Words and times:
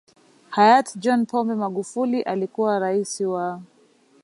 Hayati 0.49 0.99
John 0.99 1.25
Pombe 1.25 1.55
Magufuli 1.55 2.21
aliyekuwa 2.21 2.79
Rais 2.79 3.21
wa 3.21 3.61